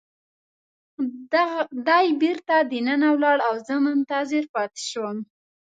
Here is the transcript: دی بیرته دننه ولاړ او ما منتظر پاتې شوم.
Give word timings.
دی 1.87 2.05
بیرته 2.21 2.55
دننه 2.71 3.09
ولاړ 3.13 3.37
او 3.47 3.53
ما 3.69 3.75
منتظر 3.85 4.43
پاتې 4.53 4.81
شوم. 4.89 5.17